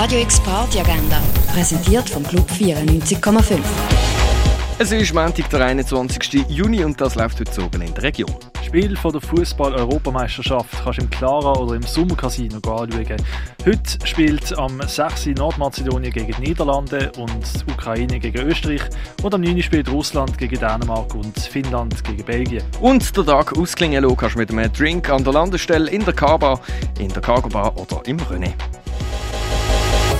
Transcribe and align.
Radio 0.00 0.20
X 0.20 0.40
Party 0.40 0.80
Agenda, 0.80 1.20
präsentiert 1.52 2.08
vom 2.08 2.22
Club 2.22 2.50
94,5. 2.50 3.58
Es 4.78 4.92
ist 4.92 5.12
Montag, 5.12 5.50
der 5.50 5.60
21. 5.60 6.46
Juni 6.48 6.82
und 6.82 6.98
das 6.98 7.16
läuft 7.16 7.38
heute 7.38 7.62
oben 7.62 7.82
in 7.82 7.92
der 7.92 8.04
Region. 8.04 8.34
Spiel 8.64 8.96
von 8.96 9.12
der 9.12 9.20
Fußball-Europameisterschaft 9.20 10.70
kannst 10.82 11.00
du 11.00 11.02
im 11.02 11.10
Clara 11.10 11.52
oder 11.52 11.74
im 11.74 11.82
Sommercasino 11.82 12.56
anschauen. 12.56 13.22
Heute 13.66 14.06
spielt 14.06 14.56
am 14.56 14.80
6. 14.80 15.26
Nordmazedonien 15.36 16.10
gegen 16.10 16.32
die 16.32 16.48
Niederlande 16.48 17.12
und 17.18 17.44
Ukraine 17.70 18.18
gegen 18.18 18.48
Österreich 18.48 18.80
und 19.22 19.34
am 19.34 19.42
9. 19.42 19.62
spielt 19.62 19.90
Russland 19.90 20.38
gegen 20.38 20.58
Dänemark 20.58 21.14
und 21.14 21.38
Finnland 21.38 22.02
gegen 22.04 22.24
Belgien. 22.24 22.64
Und 22.80 23.14
der 23.14 23.26
Tag 23.26 23.54
ausklingen 23.58 24.02
lassen 24.02 24.16
kannst 24.16 24.36
du 24.36 24.38
mit 24.38 24.50
einem 24.50 24.72
Drink 24.72 25.10
an 25.10 25.24
der 25.24 25.34
Landestelle, 25.34 25.90
in 25.90 26.02
der 26.06 26.14
K-Bar, 26.14 26.58
in 26.98 27.08
der 27.08 27.20
Cargo 27.20 27.50
Bar 27.50 27.76
oder 27.76 28.00
im 28.06 28.16
René. 28.16 28.54